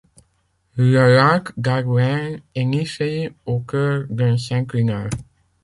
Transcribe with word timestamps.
Le 0.77 1.15
lac 1.15 1.49
d'Arvouin 1.59 2.37
est 2.55 2.65
niché 2.65 3.35
au 3.45 3.59
cœur 3.59 4.05
d'un 4.09 4.35
synclinal. 4.35 5.11